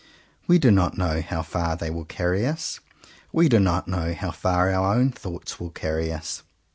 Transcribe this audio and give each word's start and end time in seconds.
We 0.47 0.57
do 0.57 0.71
not 0.71 0.97
know 0.97 1.21
how 1.21 1.43
far 1.43 1.75
they 1.75 1.91
will 1.91 2.05
carry 2.05 2.43
us. 2.47 2.79
We 3.31 3.47
do 3.47 3.59
not 3.59 3.87
know 3.87 4.15
how 4.15 4.31
far 4.31 4.71
our 4.71 4.95
own 4.95 5.11
thoughts 5.11 5.59
will 5.59 5.69
carry 5.69 6.11
us. 6.11 6.41